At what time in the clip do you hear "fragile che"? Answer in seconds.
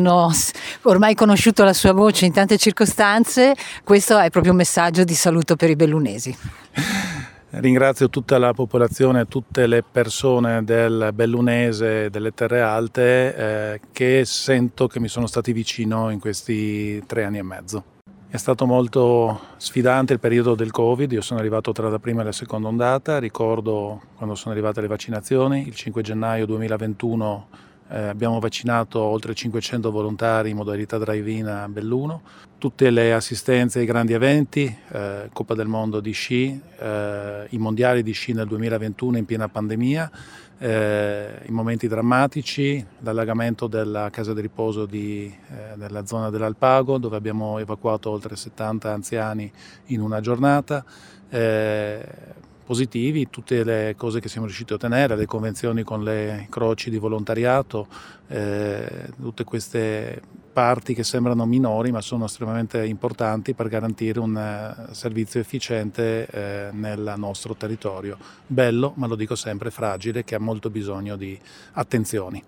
69.70-70.34